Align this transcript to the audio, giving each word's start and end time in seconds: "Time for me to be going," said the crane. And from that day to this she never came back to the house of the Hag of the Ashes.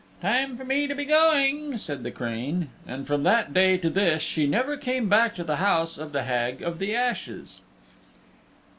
"Time 0.19 0.57
for 0.57 0.63
me 0.65 0.87
to 0.87 0.95
be 0.95 1.05
going," 1.05 1.77
said 1.77 2.01
the 2.01 2.09
crane. 2.09 2.69
And 2.87 3.05
from 3.05 3.21
that 3.21 3.53
day 3.53 3.77
to 3.77 3.87
this 3.87 4.23
she 4.23 4.47
never 4.47 4.75
came 4.75 5.07
back 5.07 5.35
to 5.35 5.43
the 5.43 5.57
house 5.57 5.95
of 5.99 6.11
the 6.11 6.23
Hag 6.23 6.63
of 6.63 6.79
the 6.79 6.95
Ashes. 6.95 7.59